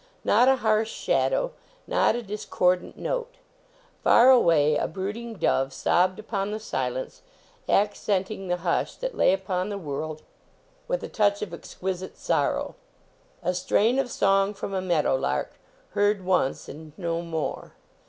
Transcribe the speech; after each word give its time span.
Not 0.23 0.47
a 0.49 0.55
harsh 0.55 0.89
shadow; 0.91 1.51
not 1.85 2.15
a 2.15 2.23
discord 2.23 2.81
ant 2.83 2.97
note. 2.97 3.35
Far 4.03 4.31
away 4.31 4.75
a 4.75 4.87
brooding 4.87 5.35
dove 5.35 5.71
sobbed 5.71 6.17
upon 6.17 6.49
the 6.49 6.59
silence, 6.59 7.21
accenting 7.69 8.47
the 8.47 8.57
hush 8.65 8.95
that 8.95 9.15
lay 9.15 9.31
upon 9.31 9.69
the 9.69 9.77
world 9.77 10.23
with 10.87 11.03
a 11.03 11.07
touch 11.07 11.43
of 11.43 11.53
exquisite 11.53 12.17
sor 12.17 12.53
row. 12.55 12.75
A 13.43 13.53
strain 13.53 13.99
of 13.99 14.09
song 14.09 14.55
from 14.55 14.73
a 14.73 14.81
meadow 14.81 15.15
lark, 15.15 15.59
heard 15.91 16.25
once, 16.25 16.67
and 16.67 16.93
no 16.97 17.21
more. 17.21 17.73